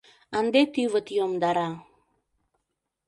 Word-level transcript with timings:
Ынде 0.39 0.61
тӱвыт 0.73 1.07
йомдара... 1.17 1.69